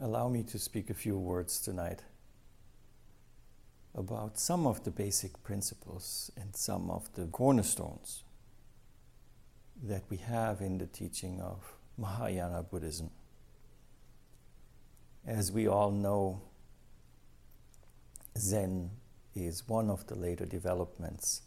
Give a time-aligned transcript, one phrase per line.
[0.00, 2.02] Allow me to speak a few words tonight
[3.94, 8.24] about some of the basic principles and some of the cornerstones
[9.82, 13.10] that we have in the teaching of Mahayana Buddhism.
[15.26, 16.40] As we all know,
[18.36, 18.90] Zen
[19.34, 21.42] is one of the later developments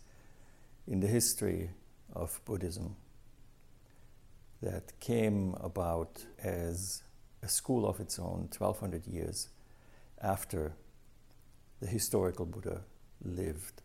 [0.87, 1.69] in the history
[2.13, 2.95] of Buddhism
[4.61, 7.03] that came about as
[7.41, 9.49] a school of its own 1200 years
[10.21, 10.73] after
[11.81, 12.81] the historical Buddha
[13.23, 13.81] lived.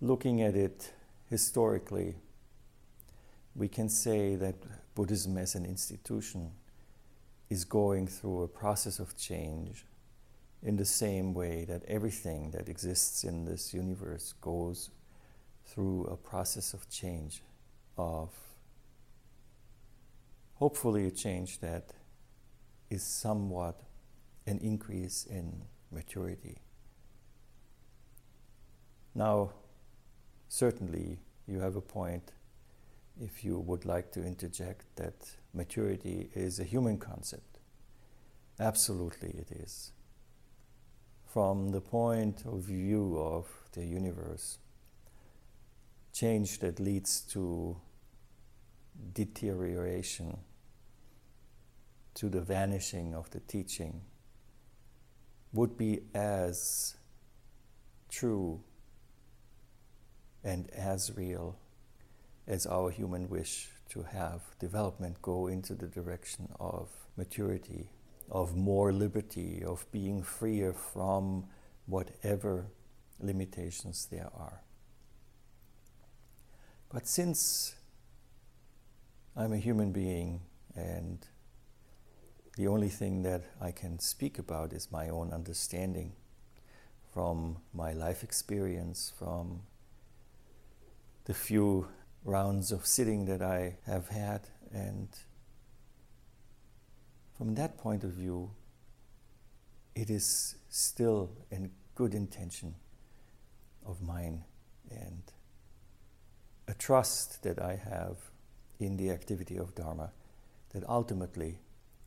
[0.00, 0.92] Looking at it
[1.30, 2.16] historically,
[3.54, 4.56] we can say that
[4.94, 6.52] Buddhism as an institution
[7.48, 9.84] is going through a process of change
[10.62, 14.90] in the same way that everything that exists in this universe goes
[15.64, 17.42] through a process of change,
[17.96, 18.30] of
[20.54, 21.92] hopefully a change that
[22.90, 23.80] is somewhat
[24.46, 26.58] an increase in maturity.
[29.14, 29.50] Now,
[30.48, 32.32] certainly, you have a point
[33.20, 35.14] if you would like to interject that
[35.54, 37.58] maturity is a human concept.
[38.60, 39.92] Absolutely, it is.
[41.36, 44.56] From the point of view of the universe,
[46.10, 47.76] change that leads to
[49.12, 50.38] deterioration,
[52.14, 54.00] to the vanishing of the teaching,
[55.52, 56.96] would be as
[58.08, 58.62] true
[60.42, 61.58] and as real
[62.46, 67.90] as our human wish to have development go into the direction of maturity,
[68.30, 71.44] of more liberty, of being freer from
[71.86, 72.66] whatever
[73.20, 74.62] limitations there are.
[76.92, 77.74] But since
[79.36, 80.40] I'm a human being
[80.74, 81.26] and
[82.56, 86.12] the only thing that I can speak about is my own understanding
[87.12, 89.62] from my life experience, from
[91.24, 91.88] the few
[92.24, 94.48] rounds of sitting that I have had.
[94.72, 95.08] And
[97.36, 98.50] from that point of view,
[99.94, 102.74] it is still a good intention
[103.84, 104.44] of mine.
[104.90, 105.22] And
[106.68, 108.16] a trust that I have
[108.78, 110.12] in the activity of Dharma
[110.70, 111.58] that ultimately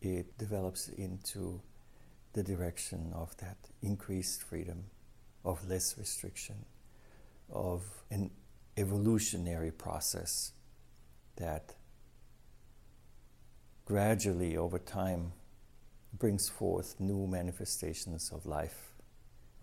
[0.02, 1.62] it develops into
[2.34, 4.86] the direction of that increased freedom,
[5.44, 6.66] of less restriction,
[7.52, 8.30] of an
[8.78, 10.52] evolutionary process
[11.38, 11.76] that
[13.90, 15.32] gradually over time
[16.14, 18.94] brings forth new manifestations of life,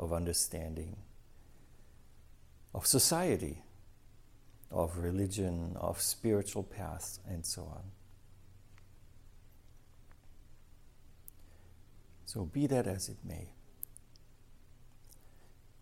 [0.01, 0.97] of understanding,
[2.75, 3.63] of society,
[4.69, 7.83] of religion, of spiritual paths, and so on.
[12.25, 13.51] So be that as it may.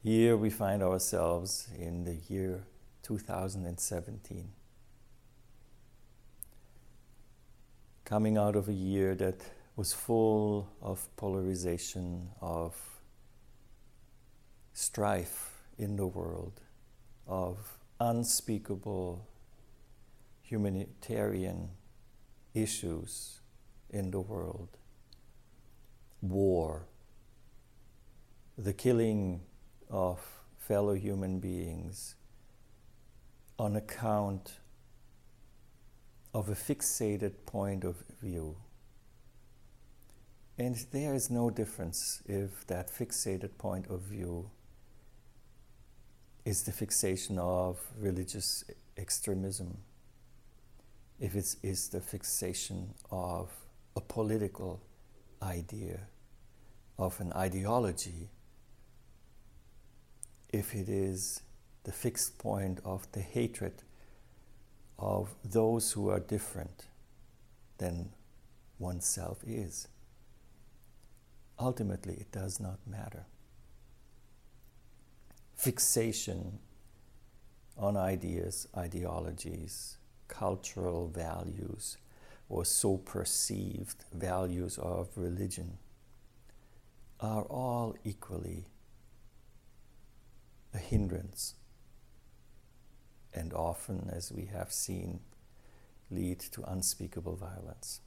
[0.03, 2.65] Here we find ourselves in the year
[3.05, 4.51] 2017.
[8.05, 9.41] Coming out of a year that
[9.77, 12.77] was full of polarization, of
[14.75, 16.61] strife in the world,
[17.27, 19.27] of unspeakable
[20.43, 21.71] humanitarian
[22.53, 23.41] issues
[23.89, 24.77] in the world,
[26.21, 26.87] war,
[28.59, 29.41] the killing
[29.89, 30.21] of
[30.59, 32.17] fellow human beings
[33.59, 34.59] on account
[36.35, 38.57] of a fixated point of view.
[40.59, 44.51] And there is no difference if that fixated point of view
[46.45, 48.65] is the fixation of religious
[48.99, 49.79] extremism,
[51.21, 53.51] if it is the fixation of
[53.97, 54.81] a political
[55.41, 56.01] idea,
[56.99, 58.29] of an ideology,
[60.53, 61.41] if it is
[61.85, 63.83] the fixed point of the hatred
[65.05, 66.87] of those who are different
[67.77, 68.09] than
[68.79, 69.87] oneself is.
[71.59, 73.27] Ultimately, it does not matter.
[75.55, 76.59] Fixation
[77.77, 81.99] on ideas, ideologies, cultural values,
[82.49, 85.77] or so perceived values of religion
[87.21, 88.65] are all equally
[90.73, 91.55] a hindrance
[93.35, 95.21] and often, as we have seen,
[96.11, 98.01] lead to unspeakable violence.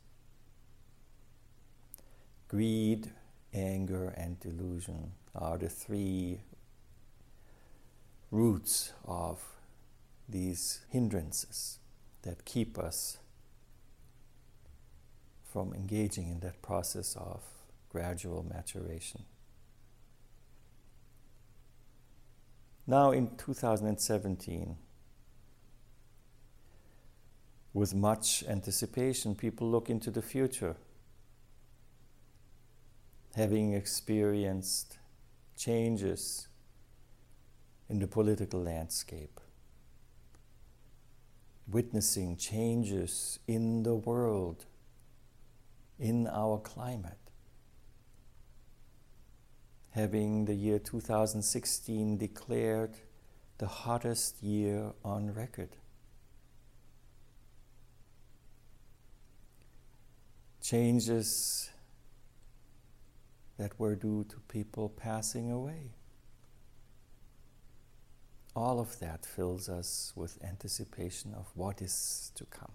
[2.48, 3.12] Greed,
[3.54, 6.40] anger, and delusion are the three
[8.32, 9.44] roots of
[10.30, 11.80] these hindrances
[12.24, 13.18] that keep us
[15.44, 17.42] from engaging in that process of
[17.90, 19.24] gradual maturation.
[22.86, 24.78] Now, in 2017,
[27.78, 30.76] with much anticipation, people look into the future,
[33.36, 34.98] having experienced
[35.56, 36.48] changes
[37.88, 39.40] in the political landscape,
[41.68, 44.66] witnessing changes in the world,
[46.00, 47.30] in our climate,
[49.92, 52.98] having the year 2016 declared
[53.60, 55.70] the hottest year on record.
[60.70, 61.70] Changes
[63.58, 65.92] that were due to people passing away.
[68.54, 72.74] All of that fills us with anticipation of what is to come.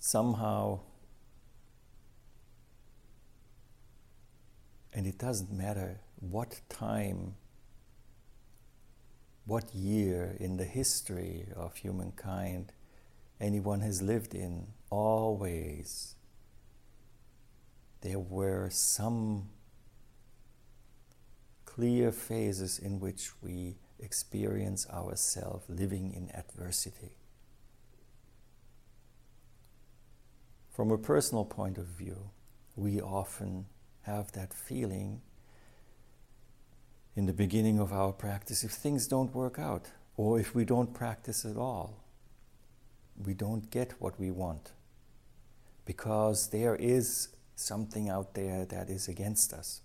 [0.00, 0.80] Somehow,
[4.92, 7.36] and it doesn't matter what time
[9.48, 12.70] what year in the history of humankind
[13.40, 16.14] anyone has lived in, always
[18.02, 19.48] there were some
[21.64, 27.16] clear phases in which we experience ourselves living in adversity.
[30.70, 32.30] From a personal point of view,
[32.76, 33.64] we often
[34.02, 35.22] have that feeling
[37.18, 39.86] in the beginning of our practice, if things don't work out,
[40.16, 42.04] or if we don't practice at all,
[43.26, 44.70] we don't get what we want.
[45.84, 49.80] Because there is something out there that is against us.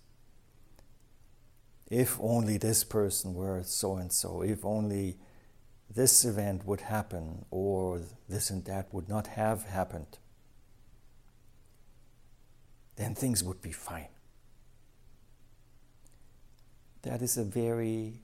[1.90, 5.16] If only this person were so and so, if only
[5.92, 10.18] this event would happen, or this and that would not have happened,
[12.94, 14.14] then things would be fine.
[17.04, 18.14] That is a very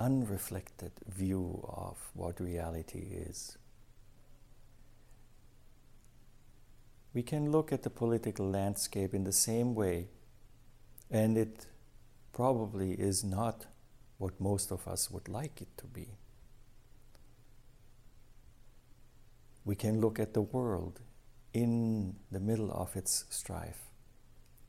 [0.00, 3.56] unreflected view of what reality is.
[7.14, 10.08] We can look at the political landscape in the same way,
[11.08, 11.66] and it
[12.32, 13.66] probably is not
[14.18, 16.08] what most of us would like it to be.
[19.64, 21.00] We can look at the world
[21.52, 23.87] in the middle of its strife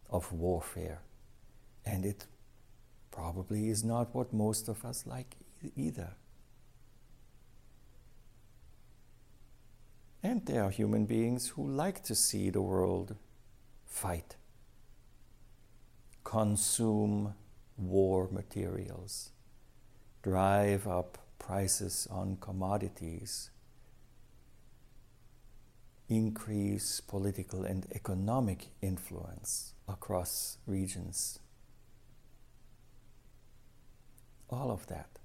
[0.09, 1.01] of warfare.
[1.85, 2.25] And it
[3.11, 5.35] probably is not what most of us like
[5.75, 6.11] either.
[10.21, 13.15] And there are human beings who like to see the world
[13.85, 14.35] fight,
[16.23, 17.33] consume
[17.77, 19.31] war materials,
[20.21, 23.49] drive up prices on commodities,
[26.09, 31.39] increase political and economic influence across regions.
[34.49, 35.19] All of that.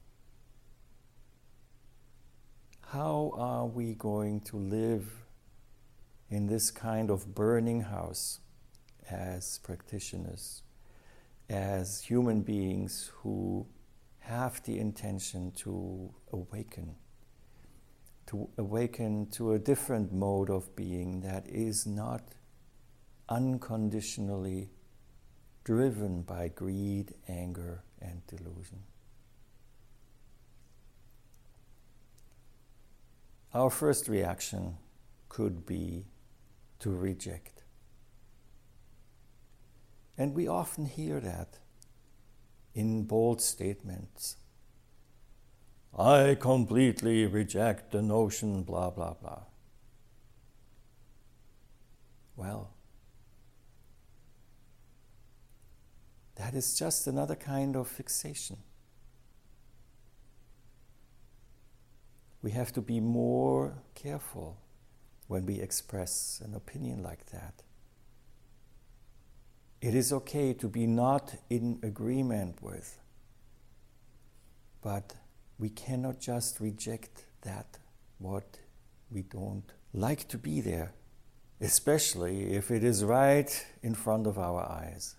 [2.89, 5.11] How are we going to live
[6.29, 8.41] in this kind of burning house
[9.11, 10.63] as practitioners,
[11.49, 13.67] as human beings who
[14.19, 16.97] have the intention to awaken?
[18.27, 22.23] To awaken to a different mode of being that is not
[23.29, 24.71] unconditionally
[25.65, 28.83] driven by greed, anger, and delusion.
[33.53, 34.77] Our first reaction
[35.29, 36.07] could be
[36.81, 37.63] to reject.
[40.19, 41.59] And we often hear that
[42.75, 44.37] in bold statements
[45.97, 49.43] I completely reject the notion, blah, blah, blah.
[52.37, 52.71] Well,
[56.35, 58.57] that is just another kind of fixation.
[62.43, 64.59] We have to be more careful
[65.29, 67.63] when we express an opinion like that.
[69.81, 72.99] It is okay to be not in agreement with,
[74.83, 75.15] but
[75.59, 77.79] we cannot just reject that
[78.19, 78.59] what
[79.11, 80.93] we don't like to be there,
[81.61, 85.17] especially if it is right in front of our eyes.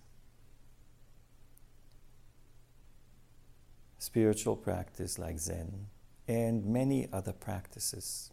[3.97, 5.87] Spiritual practice like Zen
[6.27, 8.31] and many other practices,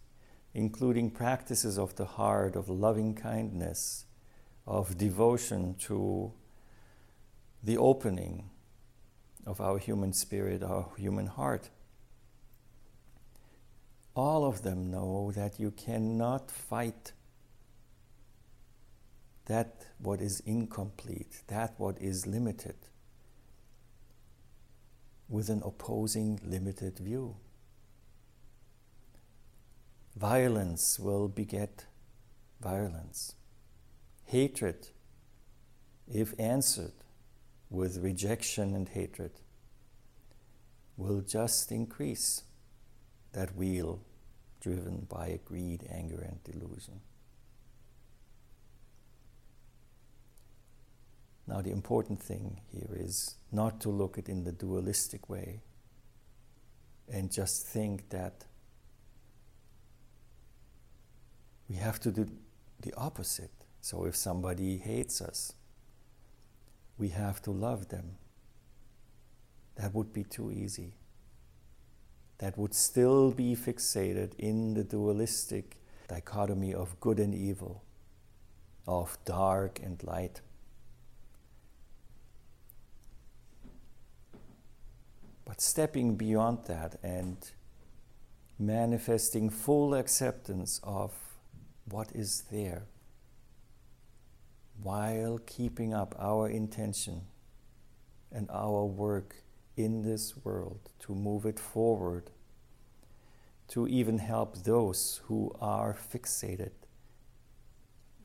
[0.54, 4.04] including practices of the heart of loving kindness,
[4.66, 6.32] of devotion to
[7.62, 8.50] the opening
[9.46, 11.70] of our human spirit, our human heart.
[14.14, 17.12] All of them know that you cannot fight
[19.46, 22.76] that what is incomplete, that what is limited,
[25.28, 27.36] with an opposing limited view.
[30.14, 31.86] Violence will beget
[32.60, 33.34] violence.
[34.24, 34.88] Hatred,
[36.06, 36.92] if answered
[37.70, 39.32] with rejection and hatred,
[40.98, 42.42] will just increase
[43.32, 44.00] that wheel
[44.60, 47.00] driven by greed, anger, and delusion.
[51.46, 55.60] Now, the important thing here is not to look at it in the dualistic way
[57.12, 58.44] and just think that
[61.68, 62.26] we have to do
[62.80, 63.50] the opposite.
[63.80, 65.54] So, if somebody hates us,
[66.96, 68.16] we have to love them.
[69.76, 70.94] That would be too easy.
[72.42, 75.76] That would still be fixated in the dualistic
[76.08, 77.84] dichotomy of good and evil,
[78.84, 80.40] of dark and light.
[85.44, 87.36] But stepping beyond that and
[88.58, 91.12] manifesting full acceptance of
[91.88, 92.86] what is there
[94.82, 97.20] while keeping up our intention
[98.32, 99.44] and our work
[99.76, 102.30] in this world to move it forward,
[103.68, 106.72] to even help those who are fixated.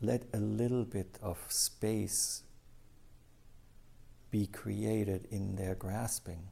[0.02, 2.44] Let a little bit of space
[4.30, 6.52] be created in their grasping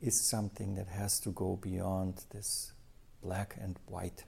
[0.00, 2.72] is something that has to go beyond this
[3.22, 4.24] black and white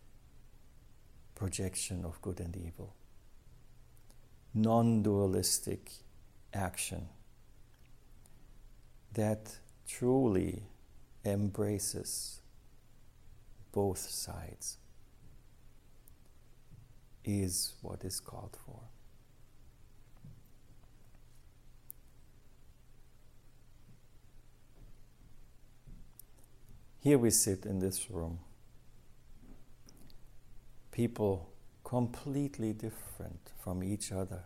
[1.34, 2.94] projection of good and evil.
[4.54, 5.90] Non dualistic
[6.54, 7.08] action
[9.14, 9.58] that
[9.88, 10.62] truly
[11.24, 12.40] embraces
[13.72, 14.78] both sides
[17.24, 18.80] is what is called for.
[27.00, 28.40] Here we sit in this room.
[30.90, 31.50] People
[31.84, 34.42] completely different from each other,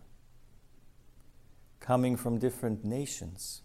[1.79, 3.63] coming from different nations,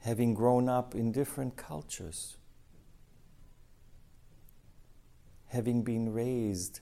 [0.00, 2.36] having grown up in different cultures,
[5.46, 6.80] having been raised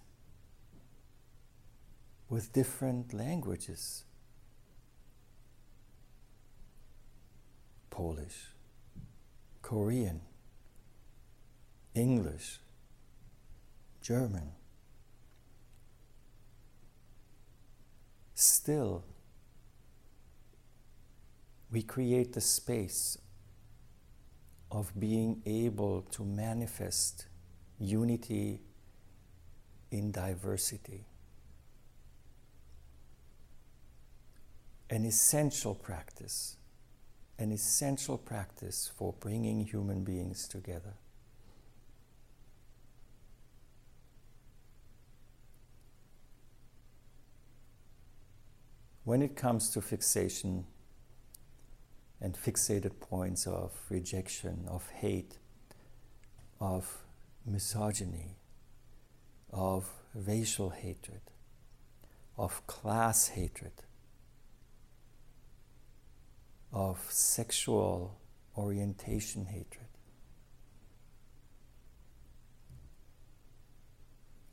[2.28, 4.04] with different languages
[7.94, 8.48] Polish,
[9.62, 10.20] Korean,
[11.94, 12.58] English,
[14.02, 14.50] German.
[18.34, 19.04] Still,
[21.74, 23.18] we create the space
[24.70, 27.26] of being able to manifest
[27.80, 28.60] unity
[29.90, 31.04] in diversity.
[34.88, 36.56] An essential practice
[37.38, 40.94] an essential practice for bringing human beings together.
[49.02, 50.64] When it comes to fixation
[52.24, 55.36] and fixated points of rejection, of hate,
[56.58, 57.04] of
[57.44, 58.38] misogyny,
[59.52, 61.20] of racial hatred,
[62.38, 63.74] of class hatred,
[66.72, 68.18] of sexual
[68.56, 69.90] orientation hatred.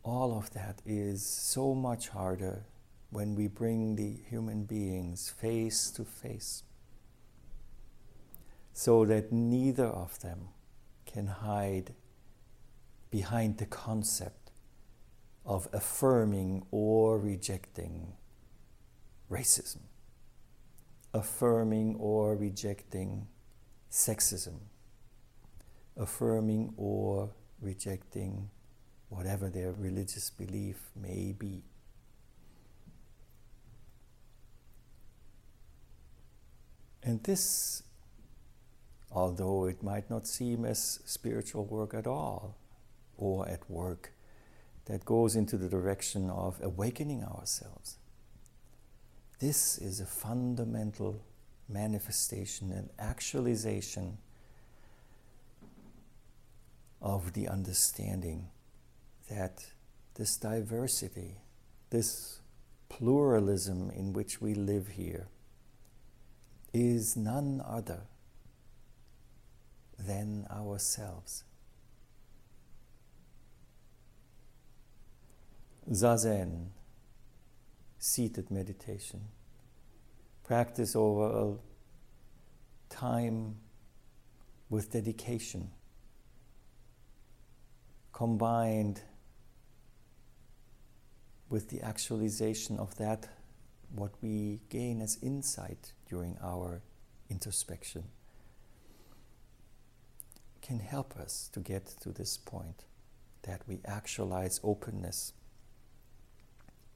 [0.03, 2.65] All of that is so much harder
[3.11, 6.63] when we bring the human beings face to face,
[8.73, 10.49] so that neither of them
[11.05, 11.93] can hide
[13.09, 14.51] behind the concept
[15.45, 18.13] of affirming or rejecting
[19.29, 19.81] racism
[21.13, 23.27] affirming or rejecting
[23.91, 24.55] sexism,
[25.97, 28.49] affirming or rejecting
[29.09, 31.63] whatever their religious belief may be.
[37.03, 37.83] And this,
[39.11, 42.55] although it might not seem as spiritual work at all,
[43.17, 44.13] or at work
[44.85, 47.97] that goes into the direction of awakening ourselves,
[49.39, 51.23] this is a fundamental
[51.67, 54.17] manifestation and actualization
[57.01, 58.49] of the understanding
[59.29, 59.65] that
[60.15, 61.37] this diversity
[61.91, 62.39] this
[62.89, 65.27] pluralism in which we live here
[66.73, 68.01] is none other
[70.05, 71.43] than ourselves.
[75.89, 76.67] Zazen,
[77.97, 79.21] seated meditation,
[80.43, 83.55] practice over a time
[84.69, 85.71] with dedication,
[88.13, 89.01] combined
[91.49, 93.27] with the actualization of that
[93.93, 96.81] what we gain as insight during our
[97.29, 98.03] introspection
[100.61, 102.85] can help us to get to this point
[103.43, 105.33] that we actualize openness,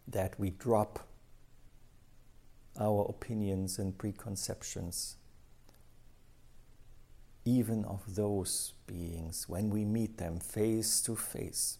[0.08, 1.08] that we drop
[2.80, 5.18] our opinions and preconceptions,
[7.46, 11.80] even of those beings when we meet them face to face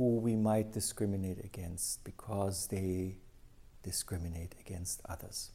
[0.00, 3.18] who we might discriminate against because they
[3.82, 5.50] discriminate against others.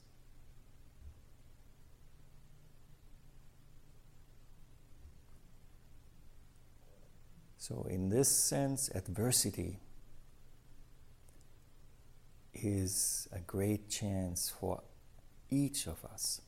[7.67, 9.79] So, in this sense, adversity
[12.53, 14.83] is a great chance for
[15.49, 16.41] each of us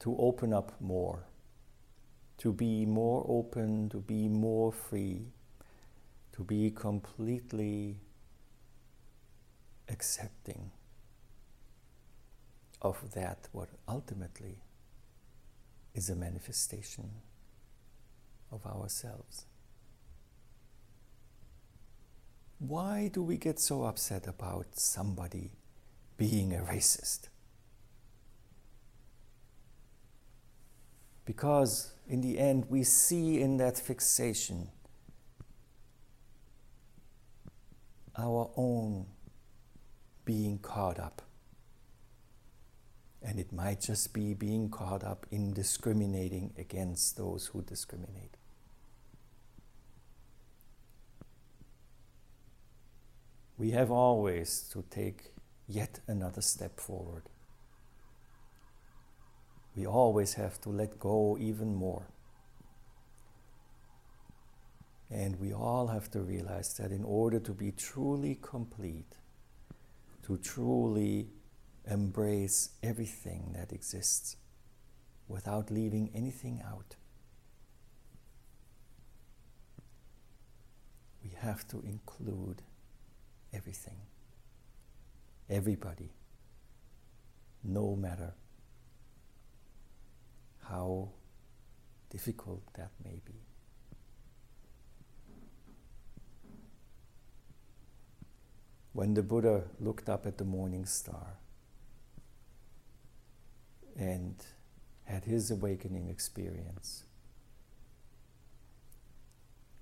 [0.00, 1.24] to open up more,
[2.36, 5.32] to be more open, to be more free,
[6.32, 7.96] to be completely
[9.88, 10.70] accepting
[12.82, 14.58] of that what ultimately
[15.94, 17.22] is a manifestation
[18.54, 19.46] of ourselves.
[22.58, 25.50] Why do we get so upset about somebody
[26.16, 27.28] being a racist?
[31.24, 34.68] Because in the end, we see in that fixation
[38.16, 39.06] our own
[40.24, 41.22] being caught up.
[43.22, 48.36] And it might just be being caught up in discriminating against those who discriminate.
[53.56, 55.32] We have always to take
[55.68, 57.22] yet another step forward.
[59.76, 62.06] We always have to let go even more.
[65.10, 69.16] And we all have to realize that in order to be truly complete,
[70.24, 71.28] to truly
[71.88, 74.36] embrace everything that exists
[75.28, 76.96] without leaving anything out,
[81.22, 82.62] we have to include
[83.54, 83.98] everything,
[85.48, 86.10] everybody,
[87.62, 88.34] no matter
[90.68, 91.10] how
[92.10, 93.44] difficult that may be.
[98.94, 101.38] when the Buddha looked up at the morning star
[103.96, 104.36] and
[105.02, 107.02] had his awakening experience,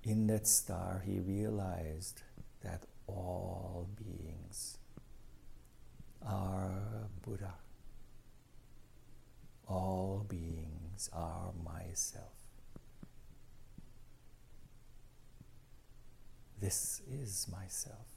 [0.03, 2.23] in that star he realized
[2.63, 4.77] that all beings
[6.25, 7.53] are Buddha.
[9.67, 12.33] All beings are myself.
[16.59, 18.12] This is myself.